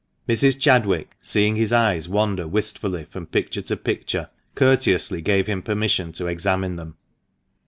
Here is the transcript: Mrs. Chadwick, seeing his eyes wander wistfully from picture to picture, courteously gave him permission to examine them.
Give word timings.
Mrs. 0.27 0.59
Chadwick, 0.59 1.15
seeing 1.21 1.57
his 1.57 1.71
eyes 1.71 2.09
wander 2.09 2.47
wistfully 2.47 3.05
from 3.05 3.27
picture 3.27 3.61
to 3.61 3.77
picture, 3.77 4.31
courteously 4.55 5.21
gave 5.21 5.45
him 5.45 5.61
permission 5.61 6.11
to 6.13 6.25
examine 6.25 6.75
them. 6.75 6.97